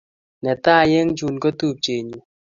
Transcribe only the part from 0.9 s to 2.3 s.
eng' chun ko tupchenyun.